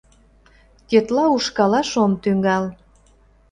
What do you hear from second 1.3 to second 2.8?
ушкалаш ом тӱҥал.